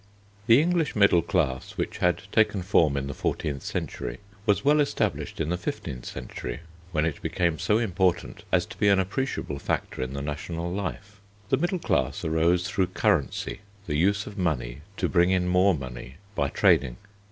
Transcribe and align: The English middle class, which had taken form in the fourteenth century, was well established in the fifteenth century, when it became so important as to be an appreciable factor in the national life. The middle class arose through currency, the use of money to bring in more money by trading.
The 0.47 0.59
English 0.63 0.95
middle 0.95 1.21
class, 1.21 1.77
which 1.77 1.99
had 1.99 2.23
taken 2.31 2.63
form 2.63 2.97
in 2.97 3.05
the 3.05 3.13
fourteenth 3.13 3.61
century, 3.61 4.17
was 4.47 4.65
well 4.65 4.79
established 4.79 5.39
in 5.39 5.49
the 5.49 5.59
fifteenth 5.59 6.07
century, 6.07 6.61
when 6.91 7.05
it 7.05 7.21
became 7.21 7.59
so 7.59 7.77
important 7.77 8.43
as 8.51 8.65
to 8.65 8.77
be 8.79 8.87
an 8.87 8.97
appreciable 8.97 9.59
factor 9.59 10.01
in 10.01 10.13
the 10.13 10.23
national 10.23 10.73
life. 10.73 11.21
The 11.49 11.57
middle 11.57 11.77
class 11.77 12.25
arose 12.25 12.67
through 12.67 12.87
currency, 12.87 13.59
the 13.85 13.95
use 13.95 14.25
of 14.25 14.39
money 14.39 14.81
to 14.97 15.07
bring 15.07 15.29
in 15.29 15.47
more 15.47 15.75
money 15.75 16.15
by 16.33 16.49
trading. 16.49 16.97